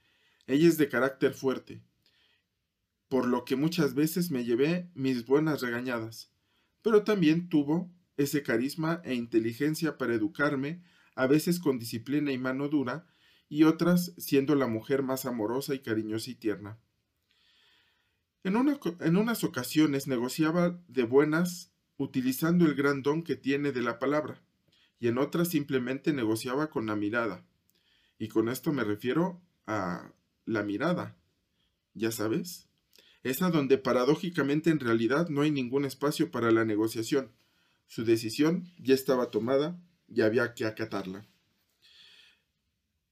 Ella 0.47 0.69
es 0.69 0.79
de 0.79 0.89
carácter 0.89 1.35
fuerte, 1.35 1.83
por 3.09 3.27
lo 3.27 3.45
que 3.45 3.57
muchas 3.57 3.95
veces 3.95 4.31
me 4.31 4.45
llevé 4.45 4.91
mis 4.95 5.27
buenas 5.27 5.61
regañadas, 5.61 6.33
pero 6.81 7.05
también 7.05 7.51
tuvo 7.51 7.93
ese 8.17 8.43
carisma 8.43 9.03
e 9.05 9.15
inteligencia 9.15 9.99
para 9.99 10.15
educarme, 10.15 10.83
a 11.15 11.27
veces 11.27 11.61
con 11.61 11.79
disciplina 11.79 12.33
y 12.33 12.39
mano 12.39 12.69
dura, 12.69 13.07
y 13.51 13.65
otras 13.65 14.15
siendo 14.17 14.55
la 14.55 14.67
mujer 14.67 15.03
más 15.03 15.27
amorosa 15.27 15.75
y 15.75 15.81
cariñosa 15.81 16.31
y 16.31 16.37
tierna. 16.37 16.79
En, 18.45 18.57
en 19.01 19.17
unas 19.19 19.45
ocasiones 19.45 20.07
negociaba 20.07 20.81
de 20.89 21.03
buenas 21.03 21.72
utilizando 22.03 22.67
el 22.67 22.75
gran 22.75 23.03
don 23.03 23.23
que 23.23 23.37
tiene 23.37 23.73
de 23.73 23.83
la 23.83 23.99
palabra, 23.99 24.43
y 24.99 25.09
en 25.09 25.19
otras 25.19 25.49
simplemente 25.49 26.13
negociaba 26.13 26.69
con 26.71 26.87
la 26.87 26.97
mirada. 26.97 27.45
Y 28.19 28.29
con 28.29 28.49
esto 28.49 28.73
me 28.73 28.85
refiero 28.85 29.41
a 29.67 30.13
la 30.45 30.63
mirada. 30.63 31.17
¿Ya 31.95 32.11
sabes? 32.11 32.69
Esa 33.23 33.51
donde 33.51 33.79
paradójicamente 33.79 34.71
en 34.71 34.81
realidad 34.81 35.29
no 35.29 35.43
hay 35.43 35.51
ningún 35.51 35.85
espacio 35.85 36.31
para 36.31 36.51
la 36.51 36.65
negociación. 36.65 37.31
Su 37.87 38.05
decisión 38.05 38.73
ya 38.79 38.95
estaba 38.95 39.31
tomada 39.31 39.81
y 40.09 40.23
había 40.23 40.55
que 40.55 40.67
acatarla. 40.67 41.27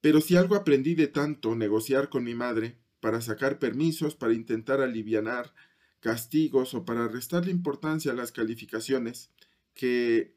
Pero 0.00 0.20
si 0.20 0.37
algo 0.37 0.56
aprendí 0.56 0.94
de 0.94 1.09
tanto 1.09 1.54
negociar 1.54 2.09
con 2.09 2.25
mi 2.25 2.35
madre, 2.35 2.78
para 3.00 3.20
sacar 3.20 3.59
permisos, 3.59 4.14
para 4.14 4.35
intentar 4.35 4.80
alivianar 4.80 5.54
castigos 6.00 6.75
o 6.75 6.85
para 6.85 7.09
restarle 7.09 7.50
importancia 7.50 8.12
a 8.12 8.14
las 8.14 8.33
calificaciones, 8.33 9.30
que 9.75 10.35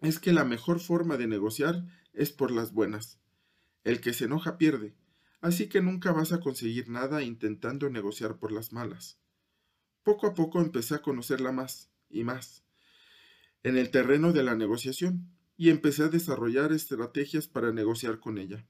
es 0.00 0.18
que 0.18 0.32
la 0.32 0.44
mejor 0.44 0.80
forma 0.80 1.16
de 1.16 1.26
negociar 1.26 1.84
es 2.12 2.30
por 2.30 2.50
las 2.50 2.72
buenas. 2.72 3.18
El 3.84 4.00
que 4.00 4.12
se 4.12 4.26
enoja 4.26 4.58
pierde, 4.58 4.94
así 5.40 5.68
que 5.68 5.80
nunca 5.80 6.12
vas 6.12 6.32
a 6.32 6.40
conseguir 6.40 6.88
nada 6.88 7.22
intentando 7.22 7.88
negociar 7.90 8.38
por 8.38 8.52
las 8.52 8.72
malas. 8.72 9.18
Poco 10.02 10.26
a 10.26 10.34
poco 10.34 10.60
empecé 10.60 10.94
a 10.94 11.02
conocerla 11.02 11.52
más 11.52 11.90
y 12.10 12.24
más 12.24 12.64
en 13.64 13.78
el 13.78 13.90
terreno 13.90 14.32
de 14.32 14.44
la 14.44 14.54
negociación 14.54 15.26
y 15.56 15.70
empecé 15.70 16.04
a 16.04 16.08
desarrollar 16.08 16.72
estrategias 16.72 17.48
para 17.48 17.72
negociar 17.72 18.20
con 18.20 18.38
ella. 18.38 18.66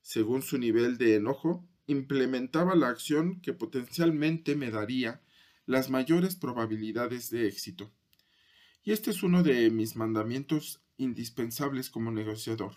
Según 0.00 0.42
su 0.42 0.58
nivel 0.58 0.98
de 0.98 1.16
enojo, 1.16 1.68
implementaba 1.86 2.74
la 2.74 2.88
acción 2.88 3.40
que 3.40 3.52
potencialmente 3.52 4.54
me 4.54 4.70
daría 4.70 5.20
las 5.66 5.90
mayores 5.90 6.36
probabilidades 6.36 7.30
de 7.30 7.46
éxito. 7.46 7.92
Y 8.84 8.92
este 8.92 9.10
es 9.10 9.22
uno 9.22 9.42
de 9.42 9.70
mis 9.70 9.96
mandamientos 9.96 10.82
indispensables 10.96 11.90
como 11.90 12.10
negociador. 12.10 12.74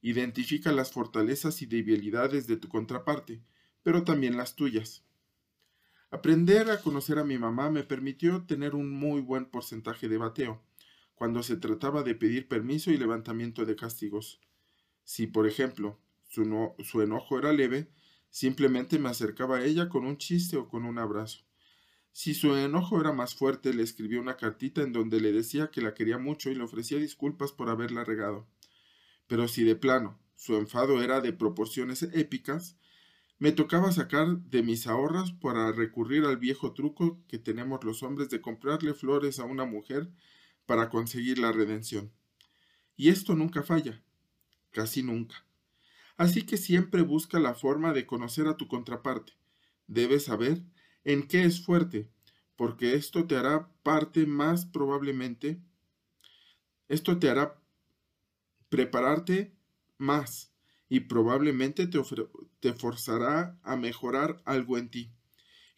Identifica 0.00 0.72
las 0.72 0.92
fortalezas 0.92 1.62
y 1.62 1.66
debilidades 1.66 2.46
de 2.46 2.56
tu 2.56 2.68
contraparte, 2.68 3.42
pero 3.82 4.04
también 4.04 4.36
las 4.36 4.54
tuyas. 4.54 5.04
Aprender 6.10 6.70
a 6.70 6.80
conocer 6.80 7.18
a 7.18 7.24
mi 7.24 7.38
mamá 7.38 7.70
me 7.70 7.82
permitió 7.82 8.44
tener 8.44 8.74
un 8.74 8.90
muy 8.90 9.20
buen 9.20 9.46
porcentaje 9.46 10.08
de 10.08 10.18
bateo, 10.18 10.62
cuando 11.14 11.42
se 11.42 11.56
trataba 11.56 12.02
de 12.02 12.14
pedir 12.14 12.46
permiso 12.46 12.90
y 12.92 12.96
levantamiento 12.96 13.64
de 13.64 13.74
castigos. 13.74 14.40
Si, 15.02 15.26
por 15.26 15.46
ejemplo, 15.46 15.98
su, 16.28 16.74
su 16.84 17.02
enojo 17.02 17.38
era 17.38 17.52
leve, 17.52 17.88
Simplemente 18.34 18.98
me 18.98 19.10
acercaba 19.10 19.58
a 19.58 19.64
ella 19.64 19.88
con 19.88 20.04
un 20.04 20.18
chiste 20.18 20.56
o 20.56 20.66
con 20.66 20.84
un 20.84 20.98
abrazo. 20.98 21.44
Si 22.10 22.34
su 22.34 22.56
enojo 22.56 23.00
era 23.00 23.12
más 23.12 23.36
fuerte, 23.36 23.72
le 23.72 23.84
escribí 23.84 24.16
una 24.16 24.36
cartita 24.36 24.82
en 24.82 24.92
donde 24.92 25.20
le 25.20 25.30
decía 25.30 25.70
que 25.70 25.80
la 25.80 25.94
quería 25.94 26.18
mucho 26.18 26.50
y 26.50 26.56
le 26.56 26.64
ofrecía 26.64 26.98
disculpas 26.98 27.52
por 27.52 27.70
haberla 27.70 28.02
regado. 28.02 28.48
Pero 29.28 29.46
si 29.46 29.62
de 29.62 29.76
plano 29.76 30.18
su 30.34 30.56
enfado 30.56 31.00
era 31.00 31.20
de 31.20 31.32
proporciones 31.32 32.02
épicas, 32.02 32.76
me 33.38 33.52
tocaba 33.52 33.92
sacar 33.92 34.26
de 34.26 34.64
mis 34.64 34.88
ahorros 34.88 35.30
para 35.34 35.70
recurrir 35.70 36.24
al 36.24 36.36
viejo 36.36 36.72
truco 36.72 37.22
que 37.28 37.38
tenemos 37.38 37.84
los 37.84 38.02
hombres 38.02 38.30
de 38.30 38.40
comprarle 38.40 38.94
flores 38.94 39.38
a 39.38 39.44
una 39.44 39.64
mujer 39.64 40.10
para 40.66 40.88
conseguir 40.88 41.38
la 41.38 41.52
redención. 41.52 42.10
Y 42.96 43.10
esto 43.10 43.36
nunca 43.36 43.62
falla, 43.62 44.02
casi 44.72 45.04
nunca. 45.04 45.36
Así 46.16 46.42
que 46.42 46.56
siempre 46.56 47.02
busca 47.02 47.40
la 47.40 47.54
forma 47.54 47.92
de 47.92 48.06
conocer 48.06 48.46
a 48.46 48.56
tu 48.56 48.68
contraparte. 48.68 49.32
Debes 49.86 50.24
saber 50.24 50.62
en 51.04 51.26
qué 51.26 51.44
es 51.44 51.64
fuerte, 51.64 52.08
porque 52.56 52.94
esto 52.94 53.26
te 53.26 53.36
hará 53.36 53.68
parte 53.82 54.26
más 54.26 54.64
probablemente, 54.66 55.60
esto 56.88 57.18
te 57.18 57.28
hará 57.28 57.60
prepararte 58.68 59.54
más 59.98 60.52
y 60.88 61.00
probablemente 61.00 61.86
te, 61.86 62.72
forzará 62.74 63.58
a 63.62 63.76
mejorar 63.76 64.42
algo 64.44 64.78
en 64.78 64.90
ti. 64.90 65.10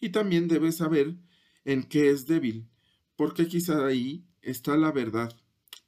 Y 0.00 0.10
también 0.10 0.48
debes 0.48 0.76
saber 0.76 1.16
en 1.64 1.84
qué 1.84 2.10
es 2.10 2.26
débil, 2.26 2.68
porque 3.16 3.48
quizá 3.48 3.86
ahí 3.86 4.26
está 4.42 4.76
la 4.76 4.92
verdad, 4.92 5.34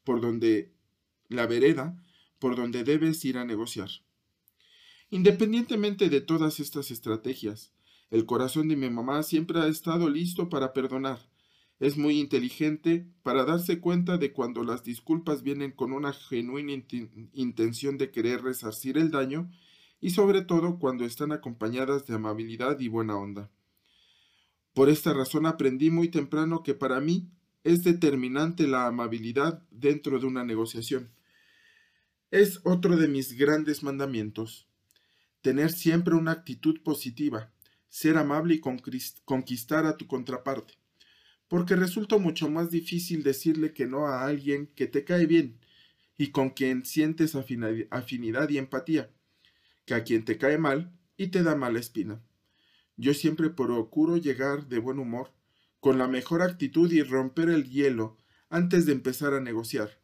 por 0.05 0.21
donde 0.21 0.73
la 1.29 1.47
vereda, 1.47 2.03
por 2.39 2.57
donde 2.57 2.85
debes 2.85 3.25
ir 3.25 3.39
a 3.39 3.45
negociar. 3.45 3.91
Independientemente 5.11 6.11
de 6.11 6.21
todas 6.21 6.61
estas 6.61 6.91
estrategias, 6.91 7.73
el 8.11 8.27
corazón 8.27 8.69
de 8.69 8.77
mi 8.77 8.91
mamá 8.91 9.23
siempre 9.23 9.59
ha 9.61 9.67
estado 9.67 10.11
listo 10.11 10.51
para 10.51 10.75
perdonar. 10.75 11.19
Es 11.81 11.97
muy 11.97 12.19
inteligente 12.19 13.07
para 13.23 13.45
darse 13.45 13.81
cuenta 13.81 14.19
de 14.19 14.33
cuando 14.33 14.65
las 14.65 14.85
disculpas 14.85 15.43
vienen 15.43 15.73
con 15.73 15.93
una 15.93 16.13
genuina 16.13 16.73
intención 17.33 17.97
de 17.97 18.11
querer 18.11 18.43
resarcir 18.43 18.99
el 18.99 19.11
daño 19.11 19.51
y 20.01 20.11
sobre 20.11 20.43
todo 20.43 20.79
cuando 20.79 21.05
están 21.05 21.33
acompañadas 21.33 22.07
de 22.07 22.15
amabilidad 22.15 22.79
y 22.81 22.89
buena 22.89 23.17
onda. 23.17 23.51
Por 24.75 24.91
esta 24.91 25.15
razón 25.15 25.47
aprendí 25.47 25.91
muy 25.91 26.09
temprano 26.09 26.63
que 26.63 26.75
para 26.75 27.01
mí 27.01 27.31
es 27.65 27.83
determinante 27.83 28.67
la 28.67 28.87
amabilidad 28.87 29.63
dentro 29.71 30.19
de 30.19 30.27
una 30.27 30.45
negociación. 30.45 31.11
Es 32.31 32.61
otro 32.65 32.97
de 32.97 33.09
mis 33.09 33.39
grandes 33.39 33.83
mandamientos. 33.83 34.68
Tener 35.49 35.73
siempre 35.73 36.15
una 36.15 36.33
actitud 36.33 36.83
positiva, 36.83 37.51
ser 37.89 38.19
amable 38.19 38.57
y 38.57 38.61
conquistar 39.25 39.87
a 39.87 39.97
tu 39.97 40.07
contraparte, 40.07 40.75
porque 41.49 41.75
resulta 41.75 42.19
mucho 42.19 42.51
más 42.51 42.71
difícil 42.71 43.23
decirle 43.23 43.73
que 43.73 43.87
no 43.87 44.09
a 44.09 44.27
alguien 44.27 44.67
que 44.67 44.87
te 44.87 45.05
cae 45.05 45.25
bien 45.25 45.59
y 46.19 46.33
con 46.33 46.51
quien 46.51 46.85
sientes 46.85 47.35
afinidad 47.35 48.51
y 48.51 48.59
empatía, 48.59 49.11
que 49.87 49.95
a 49.95 50.05
quien 50.05 50.27
te 50.27 50.37
cae 50.37 50.59
mal 50.59 50.93
y 51.17 51.29
te 51.29 51.43
da 51.43 51.55
mala 51.55 51.79
espina. 51.79 52.21
Yo 52.99 53.15
siempre 53.15 53.49
procuro 53.49 54.19
llegar 54.19 54.69
de 54.69 54.81
buen 54.81 54.99
humor, 54.99 55.33
con 55.81 55.97
la 55.97 56.09
mejor 56.09 56.43
actitud 56.43 56.93
y 56.93 57.03
romper 57.03 57.49
el 57.49 57.71
hielo 57.71 58.19
antes 58.51 58.85
de 58.85 58.93
empezar 58.93 59.33
a 59.33 59.41
negociar. 59.41 59.99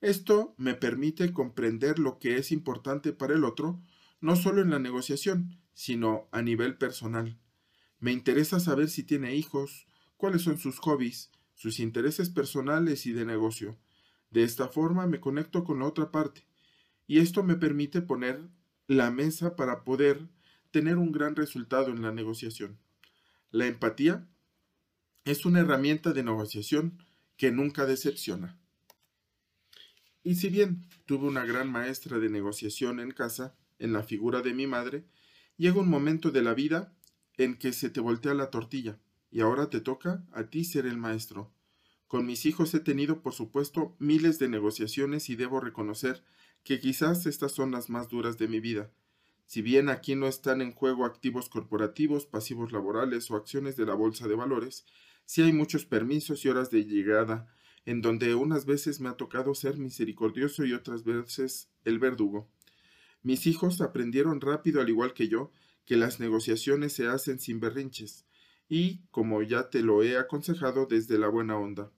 Esto 0.00 0.56
me 0.58 0.74
permite 0.74 1.32
comprender 1.32 2.00
lo 2.00 2.18
que 2.18 2.36
es 2.36 2.50
importante 2.50 3.12
para 3.12 3.34
el 3.34 3.44
otro, 3.44 3.80
no 4.20 4.36
solo 4.36 4.62
en 4.62 4.70
la 4.70 4.78
negociación, 4.78 5.58
sino 5.74 6.28
a 6.32 6.42
nivel 6.42 6.76
personal. 6.76 7.38
Me 8.00 8.12
interesa 8.12 8.60
saber 8.60 8.88
si 8.88 9.02
tiene 9.02 9.34
hijos, 9.34 9.86
cuáles 10.16 10.42
son 10.42 10.58
sus 10.58 10.78
hobbies, 10.78 11.30
sus 11.54 11.80
intereses 11.80 12.30
personales 12.30 13.06
y 13.06 13.12
de 13.12 13.24
negocio. 13.24 13.78
De 14.30 14.44
esta 14.44 14.68
forma 14.68 15.06
me 15.06 15.20
conecto 15.20 15.64
con 15.64 15.80
la 15.80 15.86
otra 15.86 16.10
parte, 16.10 16.46
y 17.06 17.18
esto 17.18 17.42
me 17.42 17.56
permite 17.56 18.02
poner 18.02 18.40
la 18.86 19.10
mesa 19.10 19.56
para 19.56 19.84
poder 19.84 20.28
tener 20.70 20.96
un 20.96 21.12
gran 21.12 21.34
resultado 21.34 21.88
en 21.90 22.02
la 22.02 22.12
negociación. 22.12 22.78
La 23.50 23.66
empatía 23.66 24.28
es 25.24 25.44
una 25.46 25.60
herramienta 25.60 26.12
de 26.12 26.22
negociación 26.22 27.02
que 27.36 27.50
nunca 27.50 27.86
decepciona. 27.86 28.58
Y 30.22 30.34
si 30.34 30.48
bien 30.48 30.86
tuve 31.06 31.26
una 31.26 31.44
gran 31.44 31.70
maestra 31.70 32.18
de 32.18 32.28
negociación 32.28 33.00
en 33.00 33.12
casa, 33.12 33.56
en 33.78 33.92
la 33.92 34.02
figura 34.02 34.42
de 34.42 34.54
mi 34.54 34.66
madre, 34.66 35.04
llega 35.56 35.80
un 35.80 35.88
momento 35.88 36.30
de 36.30 36.42
la 36.42 36.54
vida 36.54 36.94
en 37.36 37.56
que 37.56 37.72
se 37.72 37.90
te 37.90 38.00
voltea 38.00 38.34
la 38.34 38.50
tortilla, 38.50 38.98
y 39.30 39.40
ahora 39.40 39.70
te 39.70 39.80
toca 39.80 40.24
a 40.32 40.44
ti 40.44 40.64
ser 40.64 40.86
el 40.86 40.96
maestro. 40.96 41.52
Con 42.06 42.24
mis 42.24 42.46
hijos 42.46 42.72
he 42.74 42.80
tenido, 42.80 43.22
por 43.22 43.34
supuesto, 43.34 43.94
miles 43.98 44.38
de 44.38 44.48
negociaciones 44.48 45.28
y 45.28 45.36
debo 45.36 45.60
reconocer 45.60 46.24
que 46.64 46.80
quizás 46.80 47.26
estas 47.26 47.52
son 47.52 47.70
las 47.70 47.90
más 47.90 48.08
duras 48.08 48.38
de 48.38 48.48
mi 48.48 48.60
vida. 48.60 48.90
Si 49.46 49.62
bien 49.62 49.88
aquí 49.88 50.14
no 50.14 50.26
están 50.26 50.60
en 50.60 50.72
juego 50.72 51.04
activos 51.04 51.48
corporativos, 51.48 52.26
pasivos 52.26 52.72
laborales 52.72 53.30
o 53.30 53.36
acciones 53.36 53.76
de 53.76 53.86
la 53.86 53.94
bolsa 53.94 54.28
de 54.28 54.34
valores, 54.34 54.84
sí 55.24 55.42
hay 55.42 55.52
muchos 55.52 55.84
permisos 55.84 56.44
y 56.44 56.48
horas 56.48 56.70
de 56.70 56.84
llegada, 56.84 57.54
en 57.86 58.02
donde 58.02 58.34
unas 58.34 58.66
veces 58.66 59.00
me 59.00 59.08
ha 59.08 59.14
tocado 59.14 59.54
ser 59.54 59.78
misericordioso 59.78 60.64
y 60.64 60.74
otras 60.74 61.04
veces 61.04 61.70
el 61.84 61.98
verdugo. 61.98 62.50
Mis 63.22 63.46
hijos 63.46 63.80
aprendieron 63.80 64.40
rápido, 64.40 64.80
al 64.80 64.88
igual 64.88 65.12
que 65.14 65.28
yo, 65.28 65.52
que 65.84 65.96
las 65.96 66.20
negociaciones 66.20 66.92
se 66.92 67.06
hacen 67.06 67.40
sin 67.40 67.60
berrinches, 67.60 68.26
y, 68.68 69.00
como 69.10 69.42
ya 69.42 69.70
te 69.70 69.82
lo 69.82 70.02
he 70.02 70.18
aconsejado, 70.18 70.86
desde 70.86 71.18
la 71.18 71.28
buena 71.28 71.56
onda. 71.56 71.90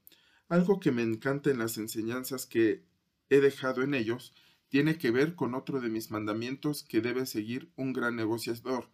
Algo 0.47 0.79
que 0.79 0.91
me 0.91 1.03
encanta 1.03 1.49
en 1.49 1.59
las 1.59 1.77
enseñanzas 1.77 2.45
que 2.45 2.83
he 3.29 3.39
dejado 3.39 3.83
en 3.83 3.93
ellos 3.93 4.33
tiene 4.69 4.97
que 4.97 5.11
ver 5.11 5.35
con 5.35 5.53
otro 5.53 5.81
de 5.81 5.89
mis 5.89 6.11
mandamientos 6.11 6.83
que 6.83 7.01
debe 7.01 7.25
seguir 7.25 7.71
un 7.75 7.91
gran 7.91 8.15
negociador. 8.15 8.89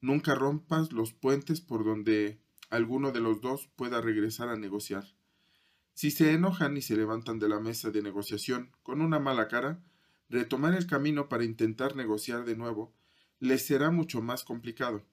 Nunca 0.00 0.34
rompas 0.34 0.92
los 0.92 1.12
puentes 1.12 1.60
por 1.60 1.84
donde 1.84 2.40
alguno 2.70 3.10
de 3.12 3.20
los 3.20 3.40
dos 3.40 3.68
pueda 3.76 4.00
regresar 4.00 4.48
a 4.48 4.56
negociar. 4.56 5.04
Si 5.94 6.10
se 6.10 6.32
enojan 6.32 6.76
y 6.76 6.82
se 6.82 6.96
levantan 6.96 7.38
de 7.38 7.48
la 7.48 7.58
mesa 7.58 7.90
de 7.90 8.02
negociación 8.02 8.70
con 8.82 9.00
una 9.00 9.18
mala 9.18 9.48
cara, 9.48 9.82
retomar 10.28 10.74
el 10.74 10.86
camino 10.86 11.28
para 11.28 11.44
intentar 11.44 11.96
negociar 11.96 12.44
de 12.44 12.56
nuevo 12.56 12.94
les 13.38 13.66
será 13.66 13.90
mucho 13.90 14.22
más 14.22 14.44
complicado. 14.44 15.04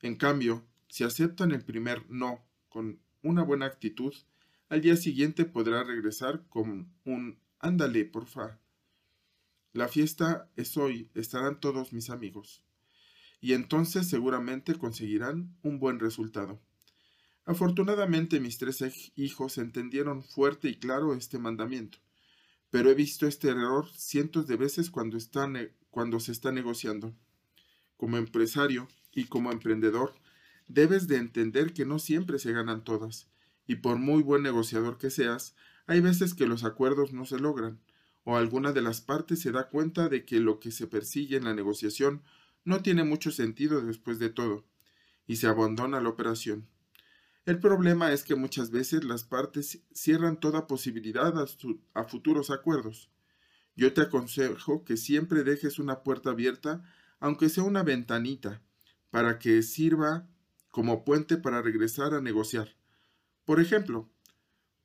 En 0.00 0.16
cambio, 0.16 0.64
si 0.88 1.04
aceptan 1.04 1.52
el 1.52 1.64
primer 1.64 2.04
no 2.10 2.44
con 2.68 3.00
una 3.22 3.42
buena 3.42 3.66
actitud, 3.66 4.14
al 4.68 4.80
día 4.80 4.96
siguiente 4.96 5.44
podrá 5.44 5.84
regresar 5.84 6.46
con 6.48 6.92
un 7.04 7.38
ándale, 7.58 8.04
porfa. 8.04 8.58
La 9.72 9.88
fiesta 9.88 10.50
es 10.56 10.76
hoy, 10.76 11.08
estarán 11.14 11.60
todos 11.60 11.92
mis 11.92 12.10
amigos. 12.10 12.62
Y 13.40 13.54
entonces 13.54 14.08
seguramente 14.08 14.74
conseguirán 14.74 15.56
un 15.62 15.78
buen 15.78 15.98
resultado. 15.98 16.60
Afortunadamente 17.44 18.38
mis 18.38 18.58
tres 18.58 19.12
hijos 19.16 19.58
entendieron 19.58 20.22
fuerte 20.22 20.68
y 20.68 20.76
claro 20.76 21.14
este 21.14 21.38
mandamiento, 21.38 21.98
pero 22.72 22.88
he 22.88 22.94
visto 22.94 23.26
este 23.26 23.50
error 23.50 23.86
cientos 23.94 24.46
de 24.46 24.56
veces 24.56 24.90
cuando, 24.90 25.18
cuando 25.90 26.20
se 26.20 26.32
está 26.32 26.52
negociando. 26.52 27.14
Como 27.98 28.16
empresario 28.16 28.88
y 29.12 29.24
como 29.26 29.52
emprendedor, 29.52 30.14
debes 30.68 31.06
de 31.06 31.18
entender 31.18 31.74
que 31.74 31.84
no 31.84 31.98
siempre 31.98 32.38
se 32.38 32.50
ganan 32.54 32.82
todas, 32.82 33.28
y 33.66 33.76
por 33.76 33.98
muy 33.98 34.22
buen 34.22 34.42
negociador 34.42 34.96
que 34.96 35.10
seas, 35.10 35.54
hay 35.86 36.00
veces 36.00 36.32
que 36.32 36.46
los 36.46 36.64
acuerdos 36.64 37.12
no 37.12 37.26
se 37.26 37.38
logran, 37.38 37.78
o 38.24 38.38
alguna 38.38 38.72
de 38.72 38.80
las 38.80 39.02
partes 39.02 39.42
se 39.42 39.52
da 39.52 39.68
cuenta 39.68 40.08
de 40.08 40.24
que 40.24 40.40
lo 40.40 40.58
que 40.58 40.70
se 40.70 40.86
persigue 40.86 41.36
en 41.36 41.44
la 41.44 41.54
negociación 41.54 42.22
no 42.64 42.80
tiene 42.80 43.04
mucho 43.04 43.32
sentido 43.32 43.82
después 43.82 44.18
de 44.18 44.30
todo, 44.30 44.64
y 45.26 45.36
se 45.36 45.46
abandona 45.46 46.00
la 46.00 46.08
operación. 46.08 46.66
El 47.44 47.58
problema 47.58 48.12
es 48.12 48.22
que 48.22 48.36
muchas 48.36 48.70
veces 48.70 49.02
las 49.02 49.24
partes 49.24 49.82
cierran 49.92 50.38
toda 50.38 50.68
posibilidad 50.68 51.34
a, 51.94 52.04
futuros 52.04 52.50
acuerdos. 52.50 53.10
Yo 53.74 53.92
te 53.92 54.02
aconsejo 54.02 54.84
que 54.84 54.96
siempre 54.96 55.42
dejes 55.42 55.80
una 55.80 56.04
puerta 56.04 56.30
abierta, 56.30 56.84
aunque 57.18 57.48
sea 57.48 57.64
una 57.64 57.82
ventanita, 57.82 58.62
para 59.10 59.40
que 59.40 59.62
sirva 59.62 60.28
como 60.70 61.04
puente 61.04 61.36
para 61.36 61.62
regresar 61.62 62.14
a 62.14 62.20
negociar. 62.20 62.76
Por 63.44 63.58
ejemplo, 63.58 64.08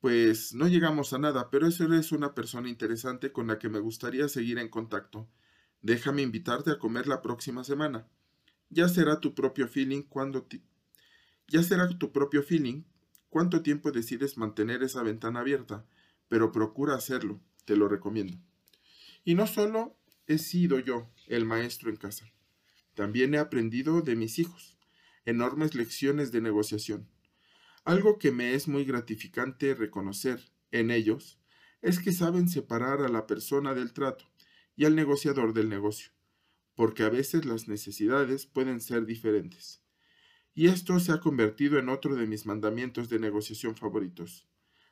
pues 0.00 0.52
no 0.52 0.66
llegamos 0.66 1.12
a 1.12 1.18
nada, 1.18 1.50
pero 1.50 1.68
eso 1.68 1.84
eres 1.84 2.10
una 2.10 2.34
persona 2.34 2.68
interesante 2.68 3.30
con 3.30 3.46
la 3.46 3.60
que 3.60 3.68
me 3.68 3.78
gustaría 3.78 4.28
seguir 4.28 4.58
en 4.58 4.68
contacto. 4.68 5.28
Déjame 5.80 6.22
invitarte 6.22 6.72
a 6.72 6.78
comer 6.78 7.06
la 7.06 7.22
próxima 7.22 7.62
semana. 7.62 8.08
Ya 8.68 8.88
será 8.88 9.20
tu 9.20 9.32
propio 9.32 9.68
feeling 9.68 10.02
cuando 10.02 10.42
ya 11.48 11.62
será 11.62 11.88
tu 11.88 12.12
propio 12.12 12.42
feeling 12.42 12.84
cuánto 13.30 13.62
tiempo 13.62 13.90
decides 13.90 14.36
mantener 14.36 14.82
esa 14.82 15.02
ventana 15.02 15.40
abierta, 15.40 15.86
pero 16.28 16.52
procura 16.52 16.94
hacerlo, 16.94 17.40
te 17.64 17.76
lo 17.76 17.88
recomiendo. 17.88 18.38
Y 19.24 19.34
no 19.34 19.46
solo 19.46 19.96
he 20.26 20.38
sido 20.38 20.78
yo 20.78 21.10
el 21.26 21.46
maestro 21.46 21.90
en 21.90 21.96
casa, 21.96 22.30
también 22.94 23.34
he 23.34 23.38
aprendido 23.38 24.02
de 24.02 24.14
mis 24.14 24.38
hijos, 24.38 24.76
enormes 25.24 25.74
lecciones 25.74 26.32
de 26.32 26.42
negociación. 26.42 27.08
Algo 27.84 28.18
que 28.18 28.30
me 28.30 28.54
es 28.54 28.68
muy 28.68 28.84
gratificante 28.84 29.74
reconocer 29.74 30.52
en 30.70 30.90
ellos 30.90 31.38
es 31.80 31.98
que 31.98 32.12
saben 32.12 32.48
separar 32.48 33.00
a 33.00 33.08
la 33.08 33.26
persona 33.26 33.72
del 33.72 33.92
trato 33.94 34.30
y 34.76 34.84
al 34.84 34.94
negociador 34.94 35.54
del 35.54 35.70
negocio, 35.70 36.10
porque 36.74 37.04
a 37.04 37.08
veces 37.08 37.46
las 37.46 37.68
necesidades 37.68 38.46
pueden 38.46 38.80
ser 38.80 39.06
diferentes 39.06 39.80
y 40.58 40.66
esto 40.66 40.98
se 40.98 41.12
ha 41.12 41.20
convertido 41.20 41.78
en 41.78 41.88
otro 41.88 42.16
de 42.16 42.26
mis 42.26 42.44
mandamientos 42.44 43.08
de 43.08 43.20
negociación 43.20 43.76
favoritos. 43.76 44.48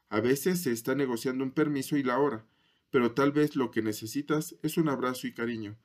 A 0.08 0.20
veces 0.20 0.62
se 0.62 0.70
está 0.70 0.94
negociando 0.94 1.42
un 1.42 1.50
permiso 1.50 1.96
y 1.96 2.04
la 2.04 2.20
hora, 2.20 2.46
pero 2.90 3.14
tal 3.14 3.32
vez 3.32 3.56
lo 3.56 3.72
que 3.72 3.82
necesitas 3.82 4.54
es 4.62 4.76
un 4.76 4.88
abrazo 4.88 5.26
y 5.26 5.34
cariño. 5.34 5.76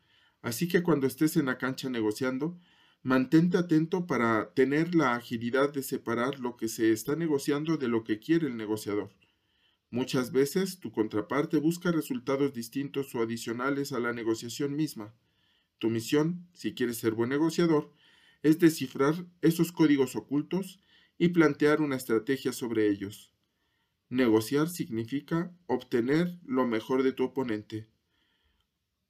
Así 0.44 0.68
que 0.68 0.84
cuando 0.84 1.08
estés 1.08 1.36
en 1.36 1.48
la 1.48 1.58
cancha 1.58 1.90
negociando, 1.90 2.60
mantente 3.02 3.58
atento 3.58 4.06
para 4.06 4.54
tener 4.54 4.94
la 4.94 5.16
agilidad 5.16 5.74
de 5.74 5.82
separar 5.82 6.40
lo 6.40 6.58
que 6.58 6.68
se 6.68 6.92
está 6.92 7.16
negociando 7.16 7.78
de 7.78 7.88
lo 7.88 8.04
que 8.04 8.20
quiere 8.20 8.46
el 8.46 8.58
negociador. 8.58 9.10
Muchas 9.90 10.32
veces 10.32 10.80
tu 10.80 10.92
contraparte 10.92 11.58
busca 11.58 11.92
resultados 11.92 12.54
distintos 12.54 13.16
o 13.16 13.24
adicionales 13.24 13.94
a 13.94 14.00
la 14.00 14.14
negociación 14.14 14.76
misma. 14.76 15.16
Tu 15.80 15.90
misión, 15.90 16.48
si 16.54 16.76
quieres 16.76 16.98
ser 16.98 17.14
buen 17.14 17.32
negociador, 17.32 17.92
es 18.44 18.60
descifrar 18.60 19.26
esos 19.42 19.72
códigos 19.72 20.16
ocultos 20.16 20.80
y 21.18 21.30
plantear 21.30 21.82
una 21.82 21.96
estrategia 21.96 22.54
sobre 22.54 22.90
ellos. 22.90 23.34
Negociar 24.10 24.70
significa 24.70 25.56
obtener 25.68 26.40
lo 26.46 26.68
mejor 26.68 27.04
de 27.04 27.14
tu 27.14 27.24
oponente. 27.24 27.88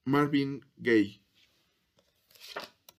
Marvin 0.06 0.65
Gaye 0.78 1.20